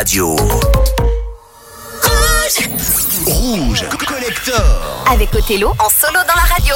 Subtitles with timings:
[0.00, 0.34] radio.
[2.02, 2.70] Rouge
[3.26, 6.74] Rouge Collector Avec Othello en solo dans la radio.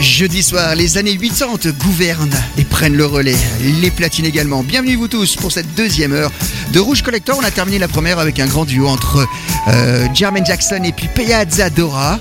[0.00, 3.36] Jeudi soir, les années 80 gouvernent et prennent le relais.
[3.82, 4.62] Les platines également.
[4.62, 6.32] Bienvenue vous tous pour cette deuxième heure
[6.72, 7.36] de Rouge Collector.
[7.38, 9.26] On a terminé la première avec un grand duo entre
[9.68, 12.18] euh, Jermaine Jackson et puis Piazza Dora.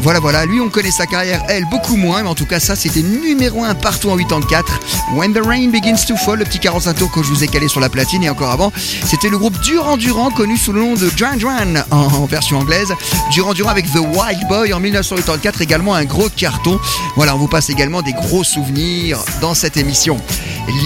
[0.00, 2.74] Voilà, voilà, lui on connaît sa carrière, elle beaucoup moins, mais en tout cas ça
[2.74, 4.80] c'était numéro 1 partout en 84.
[5.14, 7.68] When the Rain Begins to Fall, le petit 45 tours que je vous ai calé
[7.68, 8.72] sur la platine et encore avant,
[9.04, 12.58] c'était le groupe Durand Durand connu sous le nom de Duran Duran en, en version
[12.58, 12.92] anglaise.
[13.30, 16.78] Durand Durand avec The Wild Boy en 1984 également un gros carton.
[17.16, 20.18] Voilà, on vous passe également des gros souvenirs dans cette émission.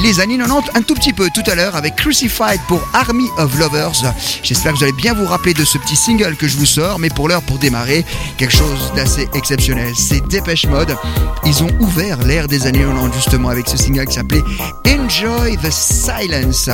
[0.03, 3.59] Les années 90 un tout petit peu tout à l'heure avec Crucified pour Army of
[3.59, 4.13] Lovers.
[4.43, 6.99] J'espère que vous allez bien vous rappeler de ce petit single que je vous sors,
[6.99, 8.05] mais pour l'heure pour démarrer,
[8.37, 9.95] quelque chose d'assez exceptionnel.
[9.95, 10.97] C'est Dépêche Mode.
[11.45, 14.43] Ils ont ouvert l'ère des années 90 justement avec ce single qui s'appelait
[14.87, 16.69] Enjoy the Silence.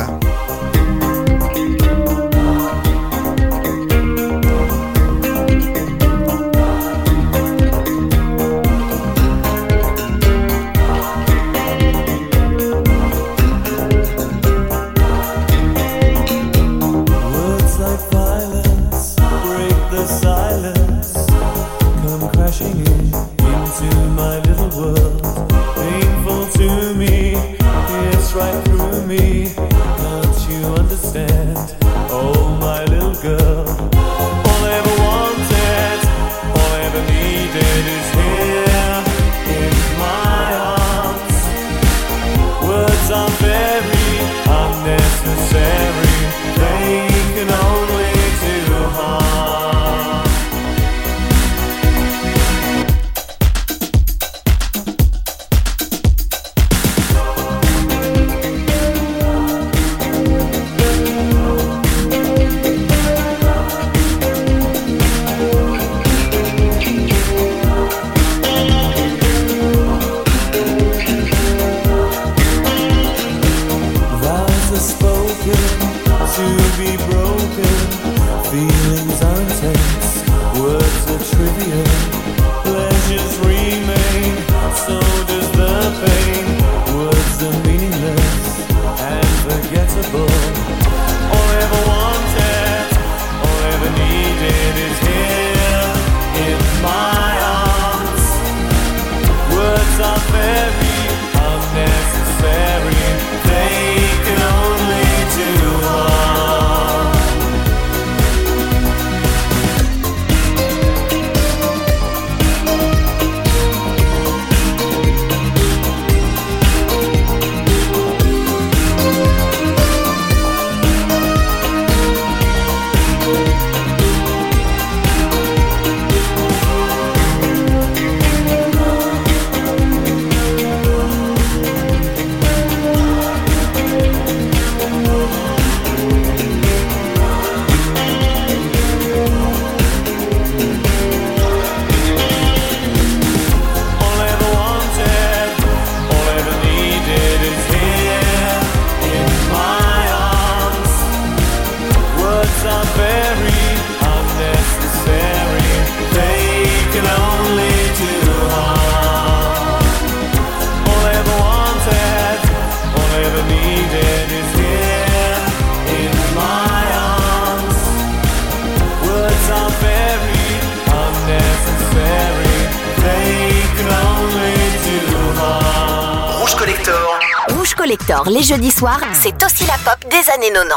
[177.49, 180.75] Rouge Collector, les jeudis soirs, c'est aussi la pop des années 90.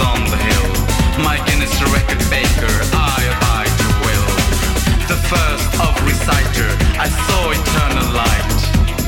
[0.00, 0.70] is on the hill.
[1.22, 4.30] My Guinness record baker, I abide your will.
[5.08, 8.58] The first of reciter, I saw eternal light.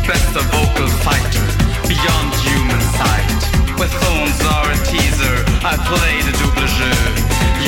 [0.07, 1.55] Best of vocal fighters,
[1.89, 3.41] beyond human sight.
[3.79, 6.97] Where songs are a teaser, I play the double jeu.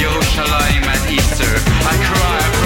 [0.00, 1.52] Yo, shall I at Easter?
[1.90, 2.63] I cry.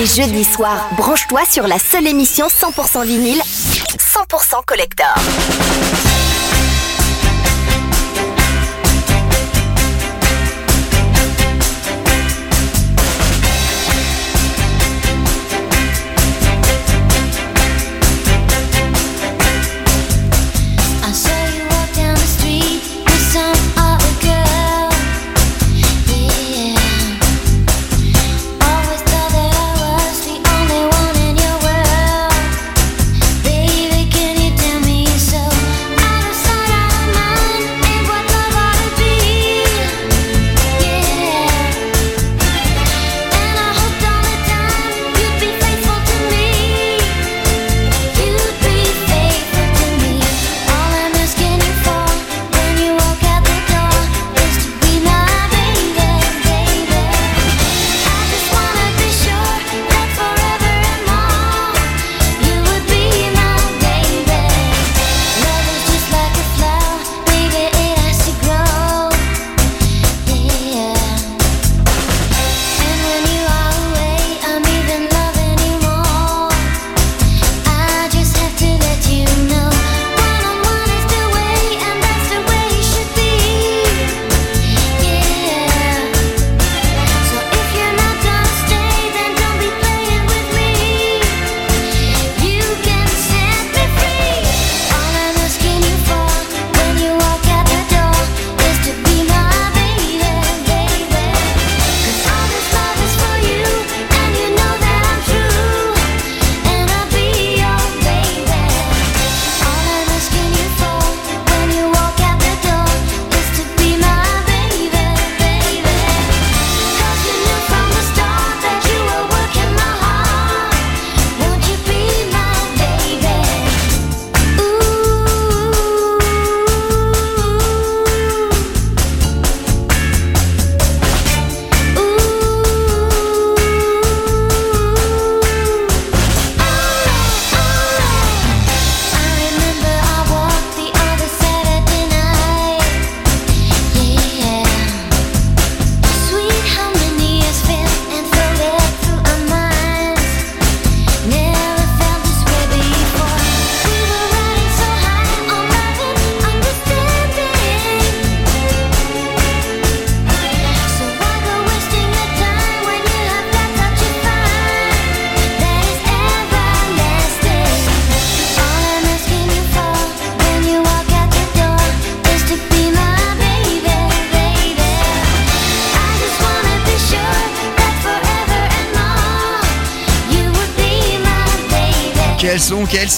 [0.00, 5.14] Les jeudis soirs, branche-toi sur la seule émission 100% vinyle, 100% collector.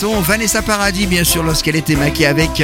[0.01, 2.63] Vanessa Paradis, bien sûr, lorsqu'elle était maquée avec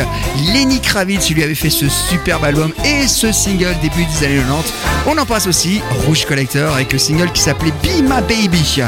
[0.52, 4.72] Lenny Kravitz, lui avait fait ce superbe album et ce single début des années 90.
[5.06, 8.80] On en passe aussi Rouge Collector avec le single qui s'appelait Be My Baby.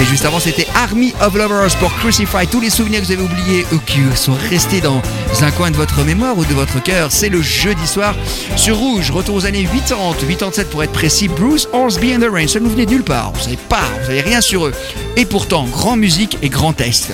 [0.00, 2.46] Et juste avant, c'était Army of Lovers pour Crucify.
[2.48, 5.02] Tous les souvenirs que vous avez oubliés ou qui sont restés dans
[5.42, 8.14] un coin de votre mémoire ou de votre cœur, c'est le jeudi soir
[8.56, 9.10] sur Rouge.
[9.10, 11.26] Retour aux années 80, 87 pour être précis.
[11.28, 12.46] Bruce Hornsby and the Rain.
[12.46, 13.32] Ça ne vous venait nulle part.
[13.32, 14.72] Vous savez pas, vous savez rien sur eux.
[15.16, 17.12] Et pourtant, grand musique et grand texte.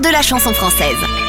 [0.00, 1.21] de la chanson française.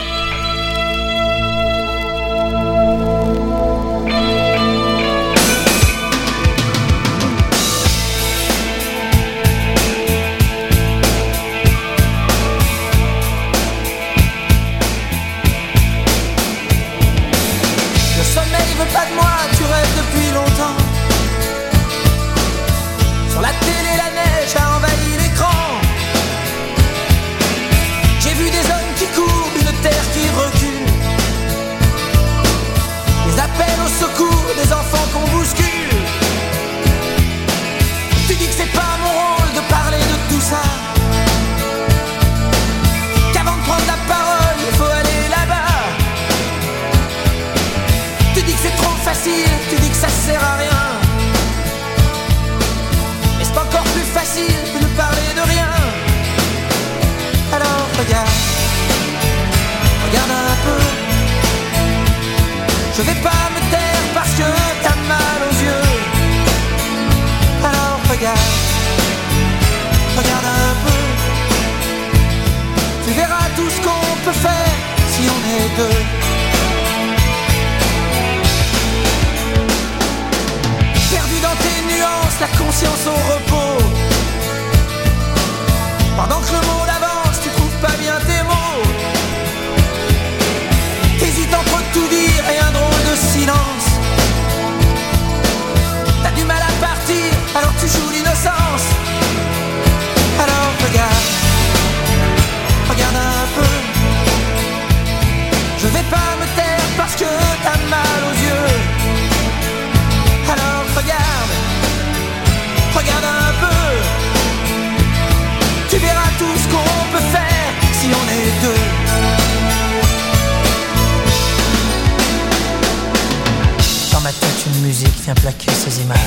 [124.84, 126.20] La musique vient plaquer ces images.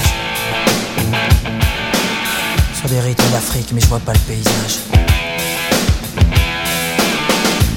[2.75, 4.79] Sur des rythmes d'Afrique mais je vois pas le paysage.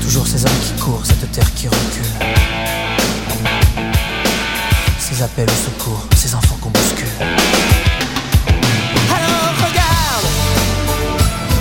[0.02, 2.14] Toujours ces hommes qui courent, cette terre qui recule.
[5.00, 7.08] Ces appels au secours, ces enfants qu'on bouscule.
[9.12, 10.28] Alors regarde,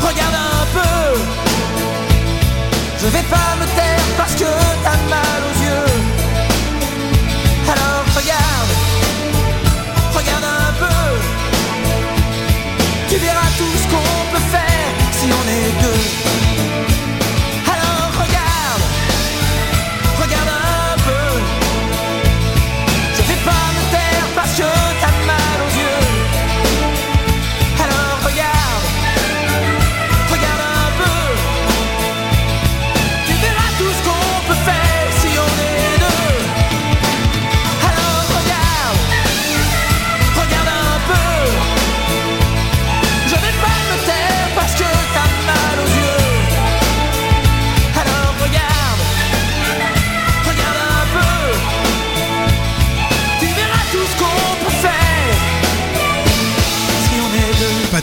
[0.00, 1.20] regarde un peu.
[3.02, 4.44] Je vais pas me taire parce que
[4.85, 5.27] t'as mal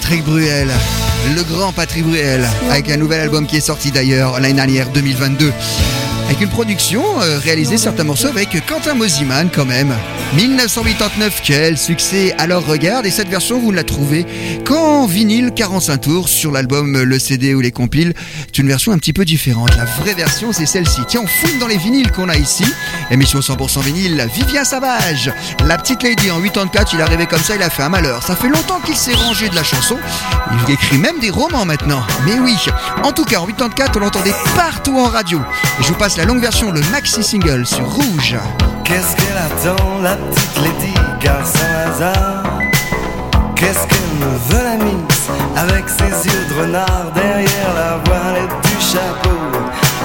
[0.05, 0.67] Patrick Bruel,
[1.35, 5.51] le grand Patrick Bruel, avec un nouvel album qui est sorti d'ailleurs l'année dernière, 2022.
[6.27, 9.95] Avec une production euh, réalisée certains morceaux avec Quentin Mosiman quand même.
[10.35, 14.25] 1989, quel succès Alors regarde, et cette version vous ne la trouvez
[14.65, 18.13] qu'en vinyle 45 tours sur l'album, le CD ou les compiles.
[18.47, 19.69] C'est une version un petit peu différente.
[19.77, 21.01] La vraie version c'est celle-ci.
[21.07, 22.65] Tiens, on fouille dans les vinyles qu'on a ici.
[23.11, 25.31] Émission 100% vinyle, Vivien Savage.
[25.63, 28.21] La petite lady en 84, il est arrivé comme ça, il a fait un malheur.
[28.21, 29.97] Ça fait longtemps qu'il s'est rangé de la chanson.
[30.51, 32.03] Il écrit même des romans maintenant.
[32.25, 32.57] Mais oui,
[33.03, 35.39] en tout cas en 84, on l'entendait partout en radio.
[35.79, 38.35] Et je vous passe la longue version, le maxi single sur Rouge.
[38.85, 40.93] Qu'est-ce qu'elle attend, la petite Lady,
[41.43, 42.43] sans hasard
[43.55, 48.79] Qu'est-ce qu'elle me veut la miss Avec ses yeux de renard derrière la voilette du
[48.79, 49.39] chapeau?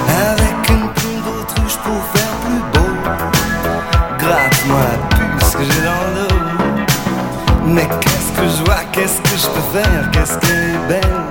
[0.09, 2.89] Avec une plume d'autruche pour faire plus beau.
[4.17, 6.35] Gratte-moi la puce que j'ai dans le dos.
[7.67, 11.21] Mais qu'est-ce que je vois, qu'est-ce que je peux faire, qu'est-ce qu'elle est belle?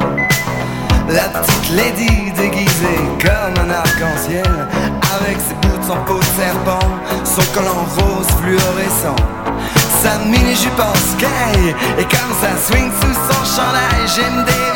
[1.08, 4.44] La petite lady déguisée comme un arc-en-ciel
[5.20, 5.69] Avec ses
[6.06, 6.78] peau de serpent
[7.24, 9.16] Son collant rose fluorescent.
[10.02, 14.69] Sa mini-jupe en sky Et comme ça swing sous son chandail J'aime dévisser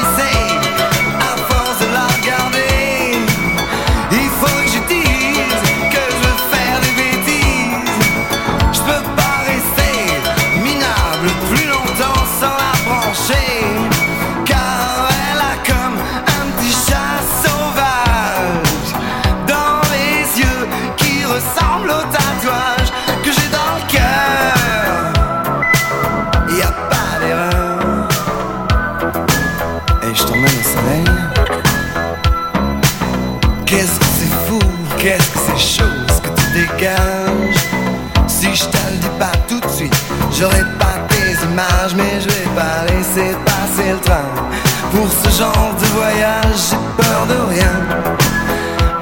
[45.53, 47.73] de voyage, j'ai peur de rien.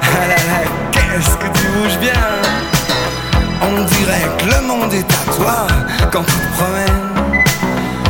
[0.01, 2.23] Ah là là, qu'est-ce que tu bouges bien?
[3.61, 5.67] On dirait que le monde est à toi
[6.11, 7.13] quand tu te promènes.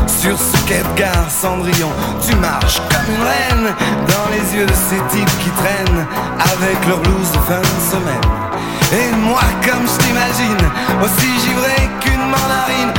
[0.08, 1.92] Sur ce quai de gare Cendrillon,
[2.26, 3.76] tu marches comme une reine.
[4.08, 6.06] Dans les yeux de ces types qui traînent
[6.54, 8.30] Avec leur blouse de fin de semaine.
[8.94, 10.66] Et moi comme je t'imagine
[11.04, 12.94] Aussi givré qu'une mandarine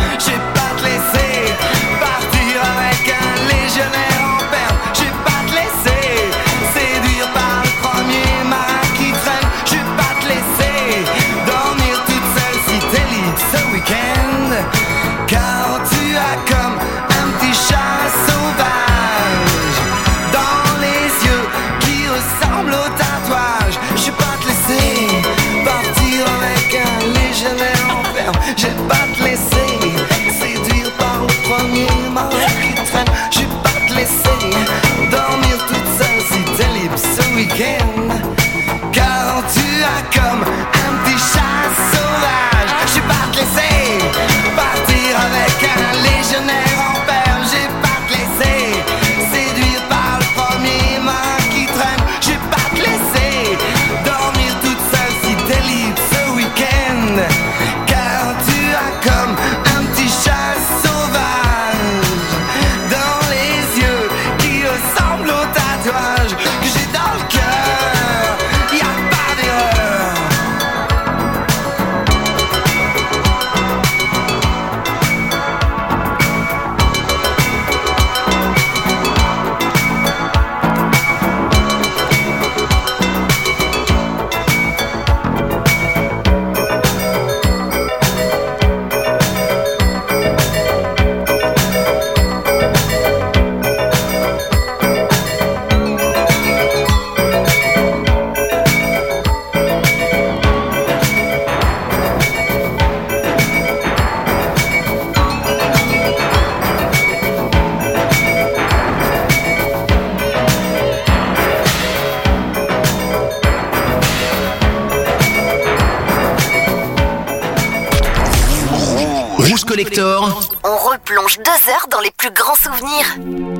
[119.98, 123.53] On replonge deux heures dans les plus grands souvenirs.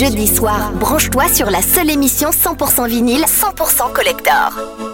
[0.00, 0.72] jeudi soir.
[0.80, 4.89] Branche-toi sur la seule émission 100% vinyle, 100% collector.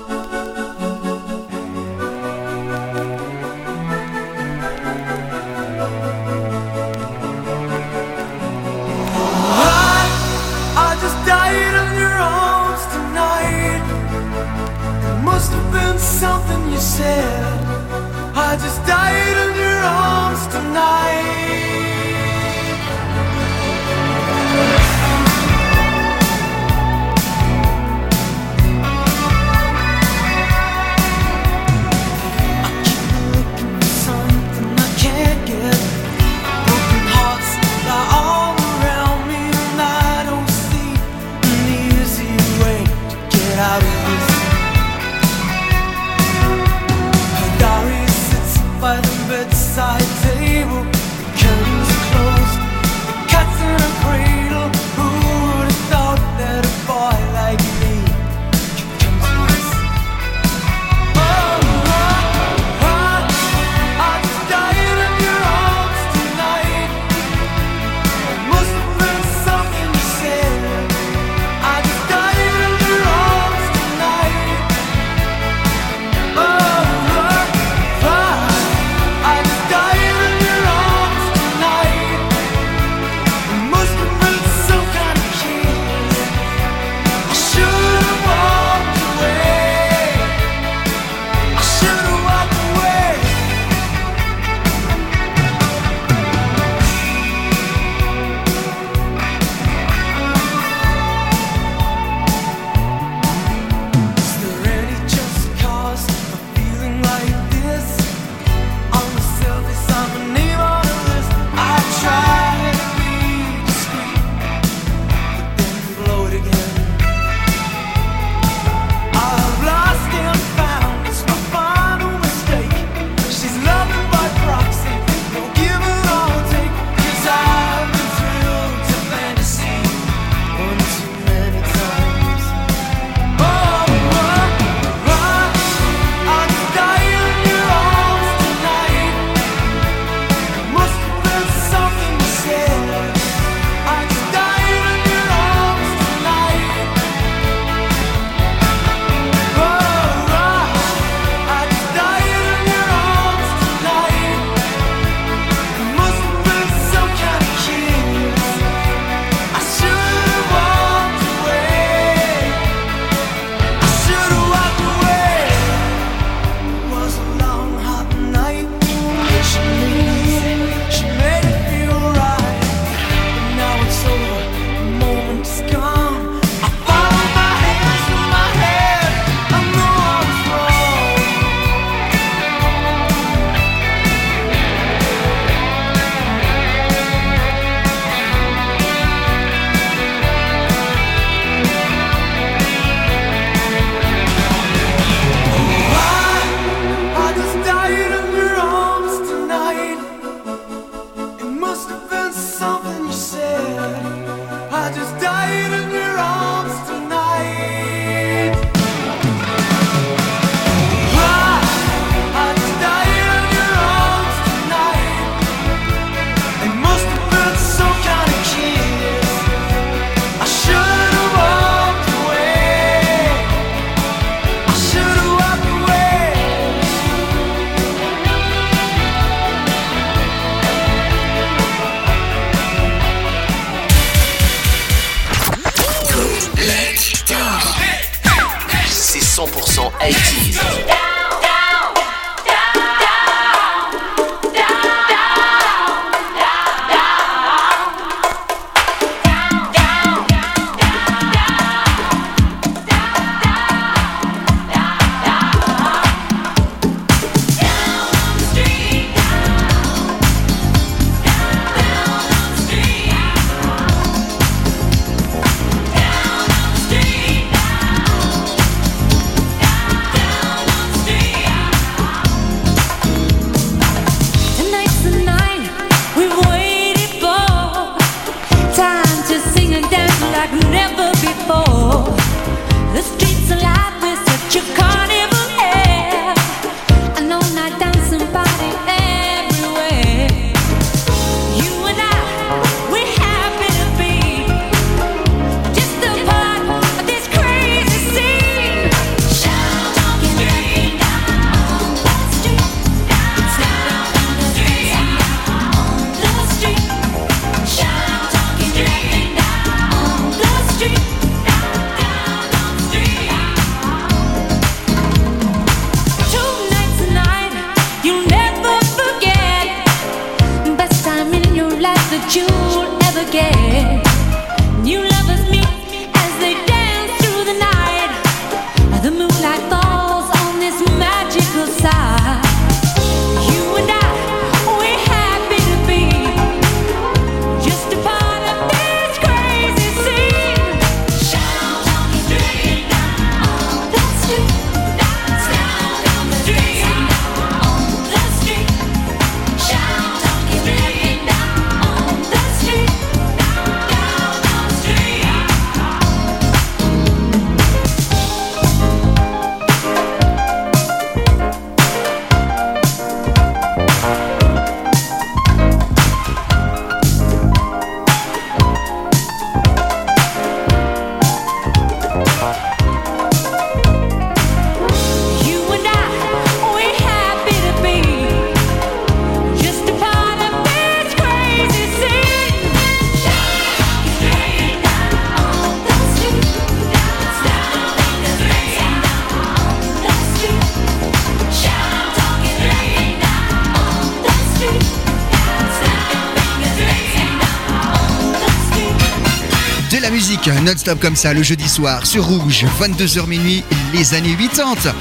[400.67, 403.63] Non-stop comme ça le jeudi soir sur Rouge, 22h minuit,
[403.95, 404.93] les années 80.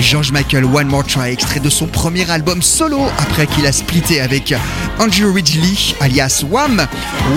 [0.00, 4.20] George Michael, One More Try, extrait de son premier album solo après qu'il a splitté
[4.20, 4.52] avec
[4.98, 6.84] Andrew Ridgely, alias Wham.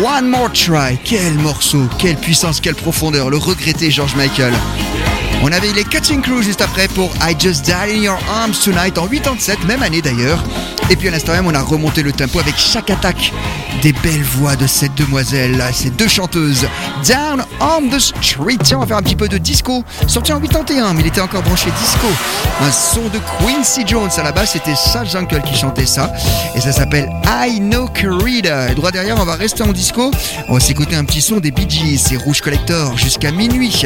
[0.04, 4.54] One More Try, quel morceau, quelle puissance, quelle profondeur, le regretté George Michael.
[5.48, 8.98] On avait les Cutting Crew juste après pour I Just Died in Your Arms Tonight
[8.98, 10.44] en 87, même année d'ailleurs.
[10.90, 13.32] Et puis à l'instant même, on a remonté le tempo avec chaque attaque
[13.84, 16.68] des belles voix de cette demoiselle, ces deux chanteuses.
[17.08, 18.58] Down on the Street.
[18.64, 19.84] Tiens, on va faire un petit peu de disco.
[20.08, 22.08] Sorti en 81, mais il était encore branché disco.
[22.62, 24.10] Un son de Quincy Jones.
[24.18, 26.12] À la base, c'était Sage Uncle qui chantait ça.
[26.56, 28.72] Et ça s'appelle I Know Corrida.
[28.72, 30.10] Et droit derrière, on va rester en disco.
[30.50, 32.00] On va s'écouter un petit son des Bee Gees.
[32.00, 33.86] C'est Rouge Collector jusqu'à minuit.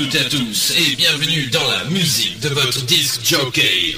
[0.00, 3.96] Toutes à tous et bienvenue dans la musique de votre disc jockey.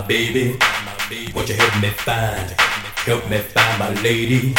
[0.00, 0.56] My baby.
[1.34, 2.50] Won't you help me find,
[3.04, 4.54] help me find my lady?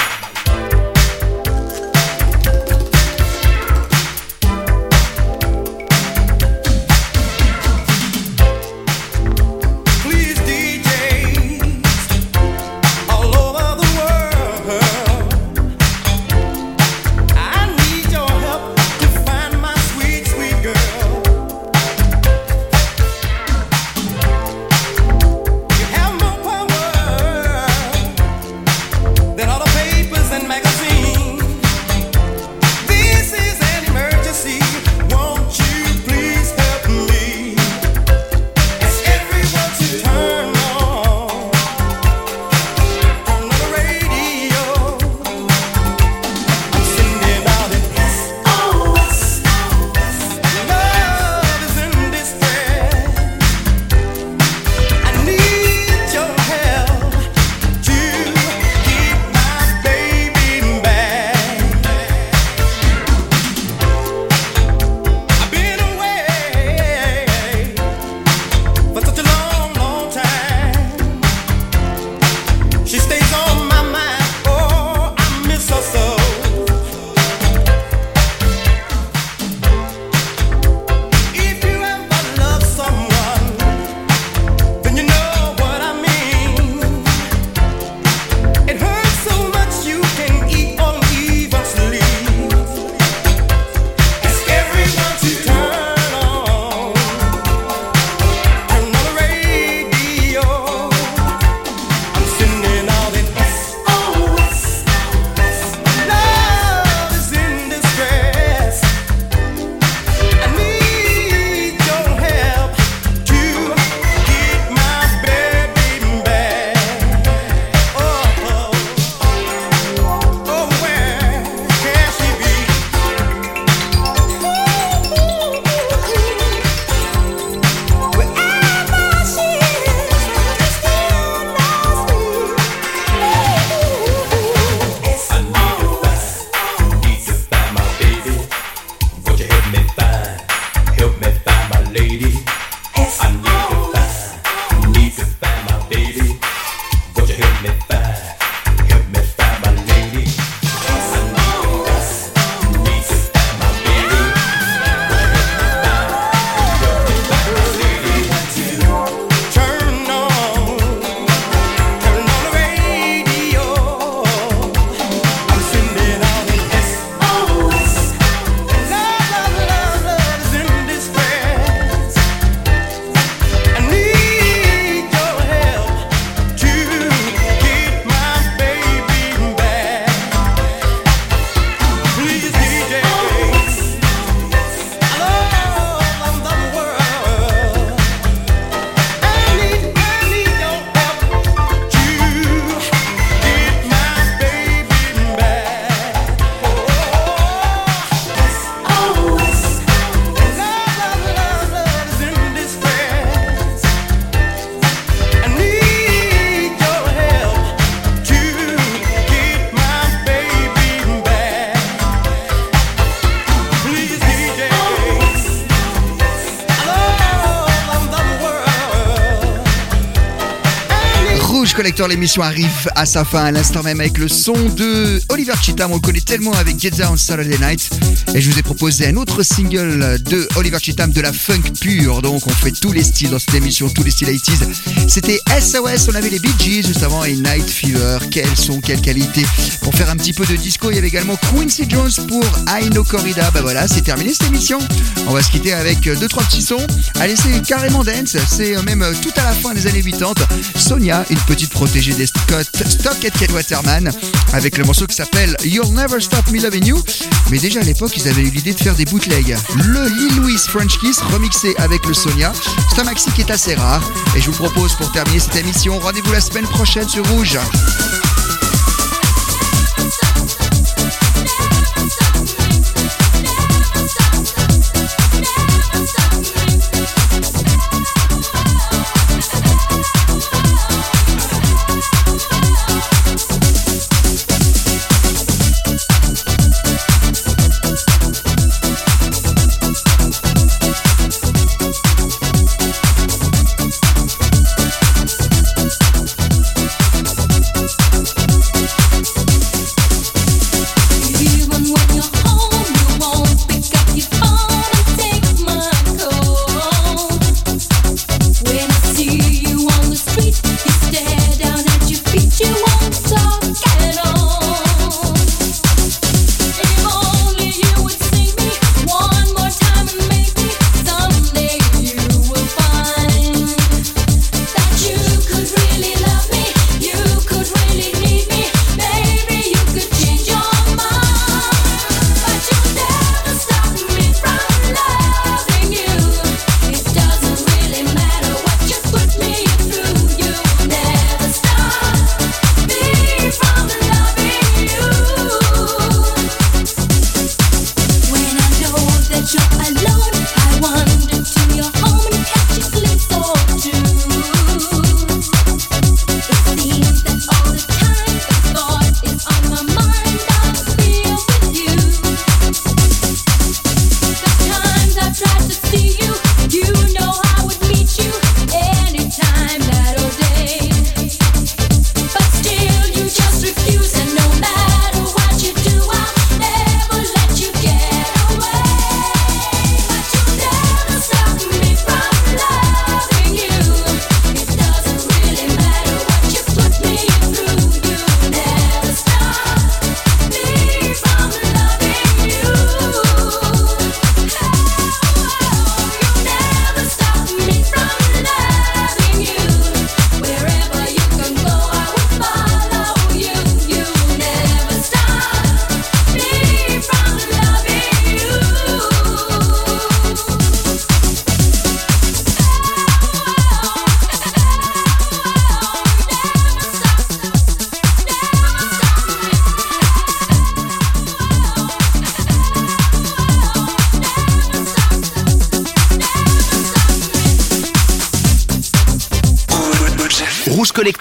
[221.62, 225.54] Rouge Collector, l'émission arrive à sa fin à l'instant même avec le son de Oliver
[225.62, 225.92] Cheatham.
[225.92, 227.88] On le connaît tellement avec Get Down Saturday Night.
[228.34, 232.24] Et je vous ai proposé un autre single de Oliver Cheatham de la funk pure.
[232.24, 235.08] Donc on fait tous les styles dans cette émission, tous les styles 80s.
[235.08, 238.18] C'était SOS, on avait les Bee Gees juste avant et Night Fever.
[238.32, 239.46] Quel son, quelle qualité.
[239.82, 242.90] Pour faire un petit peu de disco, il y avait également Quincy Jones pour I
[242.90, 243.52] Know Corrida.
[243.52, 244.80] Bah voilà, c'est terminé cette émission.
[245.28, 246.88] On va se quitter avec deux trois petits sons.
[247.20, 248.36] Allez, c'est carrément dance.
[248.50, 250.34] C'est même tout à la fin des années 80.
[250.76, 254.10] Sonia, une petite protégée des Scott, Stock et Ken Waterman,
[254.54, 257.04] avec le morceau qui s'appelle You'll Never Stop Me Loving You.
[257.50, 259.58] Mais déjà à l'époque, ils avaient eu l'idée de faire des bootlegs.
[259.76, 262.54] Le Lil Louis French Kiss remixé avec le Sonia.
[262.90, 264.10] C'est un maxi qui est assez rare.
[264.34, 267.60] Et je vous propose pour terminer cette émission, rendez-vous la semaine prochaine sur Rouge.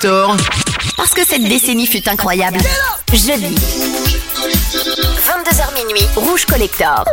[0.02, 2.58] Parce que cette décennie fut incroyable.
[3.12, 3.54] Jeudi.
[3.54, 7.04] 22h minuit, Rouge Collector.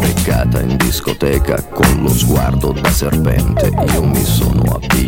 [0.00, 3.70] beccata in discoteca con lo sguardo da serpente.
[3.92, 4.49] Io mi sono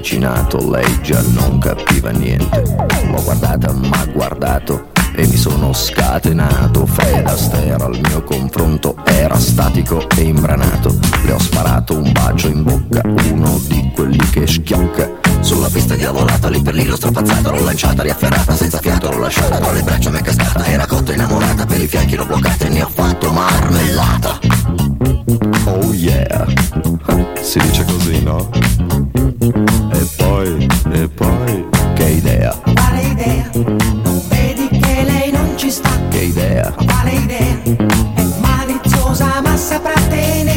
[0.02, 2.62] avvicinato, lei già non capiva niente.
[3.06, 6.86] L'ho guardata, ma guardato e mi sono scatenato.
[6.86, 10.98] Fred Astaire al mio confronto era statico e imbranato.
[11.24, 13.00] Le ho sparato un bacio in bocca,
[13.30, 15.08] uno di quelli che schiocca.
[15.40, 19.58] Sulla pista diavolata, lì per lì l'ho strapazzata, l'ho lanciata, riafferrata, senza fiato l'ho lasciata,
[19.58, 22.68] tra le braccia mi è cascata, era cotta innamorata, per i fianchi l'ho bloccata e
[22.70, 24.38] ne ho fatto marmellata.
[25.64, 26.46] Oh yeah,
[27.40, 29.11] si dice così, no?
[29.42, 33.50] E poi, e poi, che idea, Quale idea?
[33.54, 35.90] Non vedi che lei non ci sta?
[36.10, 37.60] che idea, Quale idea?
[38.14, 40.51] È maliziosa ma saprà tenere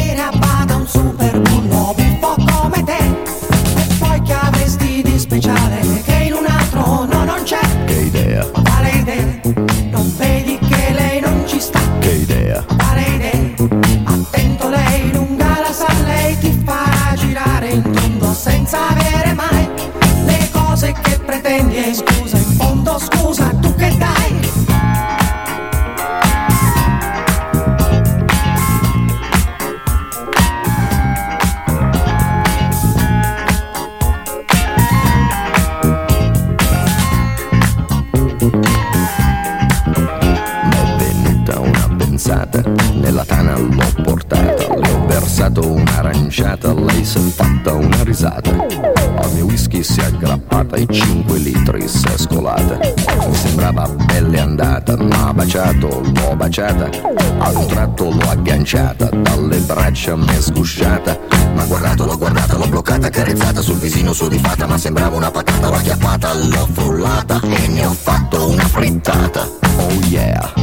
[50.76, 52.78] 45 litri scolata.
[52.78, 56.90] Mi sembrava pelle andata, ma baciato, l'ho baciata.
[57.38, 61.18] A un tratto l'ho agganciata, dalle braccia mi è sgusciata.
[61.54, 64.68] Ma guardato, l'ho guardata, l'ho bloccata, carezzata sul visino sudifata.
[64.68, 69.48] Ma sembrava una patata, l'ho acchiappata, l'ho frullata e ne ho fatto una frittata.
[69.78, 70.54] Oh yeah!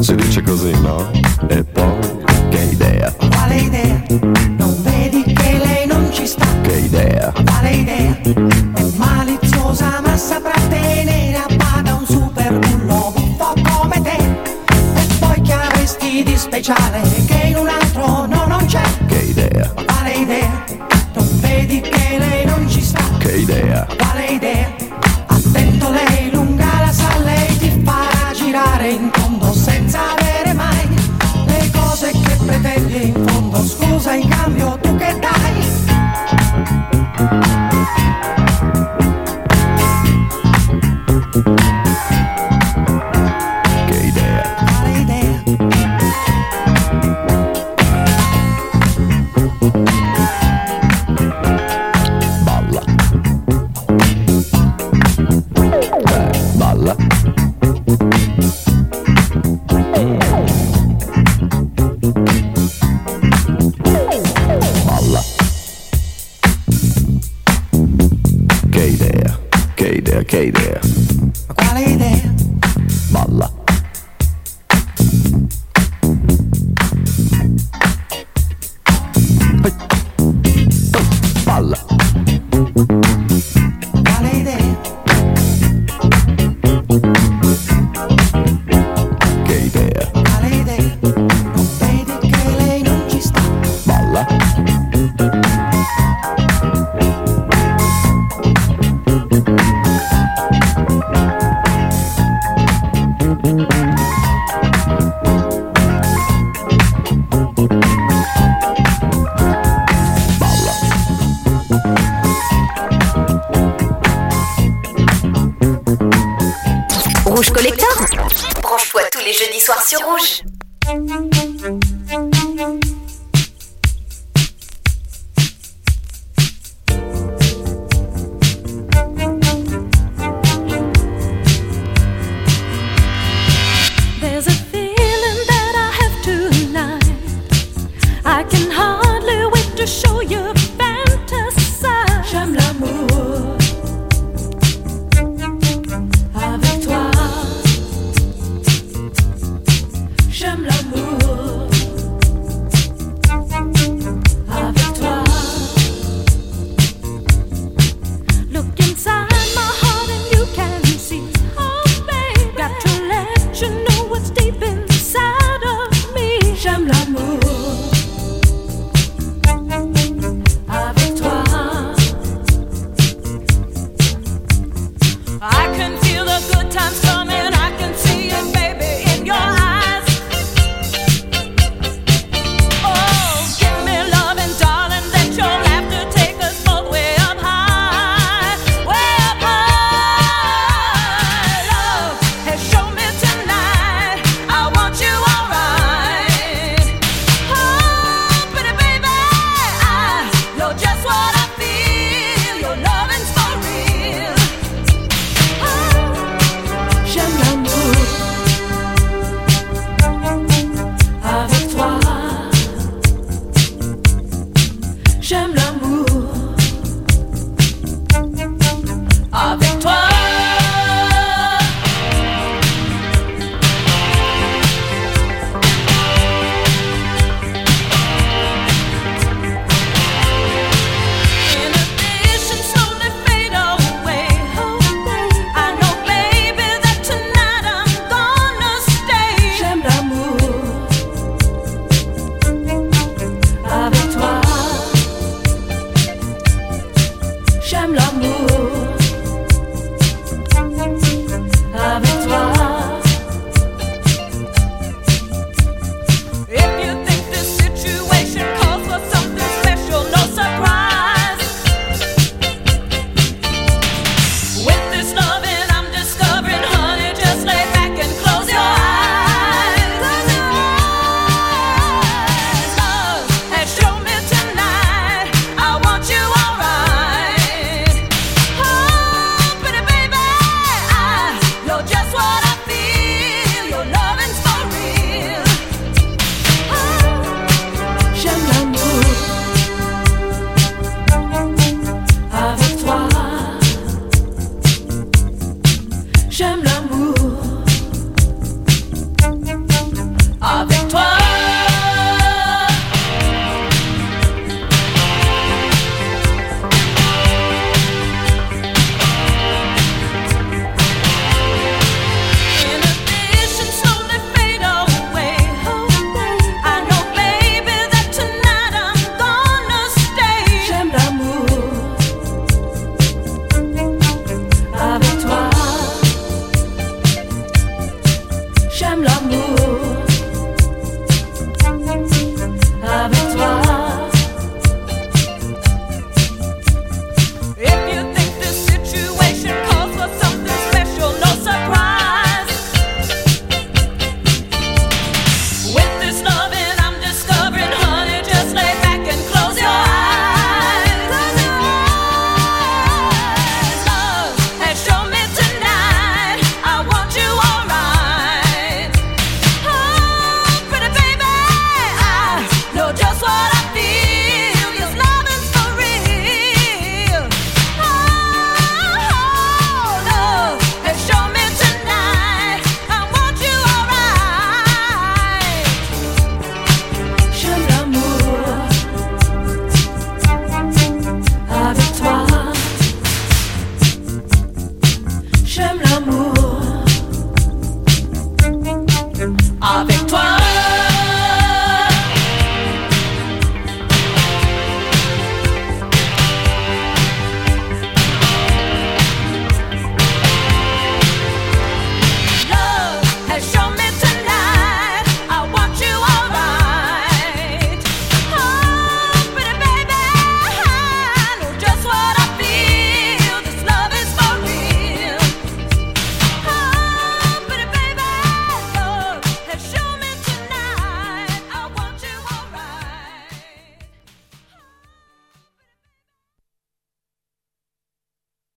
[0.00, 1.10] Si dice così, no?
[1.48, 1.98] E poi,
[2.50, 3.10] che idea?
[3.30, 4.02] Quale idea?
[4.58, 6.44] Non vedi che lei non ci sta?
[6.60, 7.32] Che idea?
[7.32, 8.73] Quale idea?
[16.64, 17.03] Charlie.